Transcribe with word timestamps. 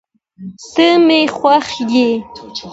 ته 0.73 0.87
مي 1.05 1.21
خوښ 1.35 1.67
یې 1.93 2.09